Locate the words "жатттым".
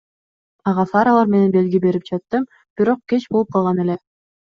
2.09-2.51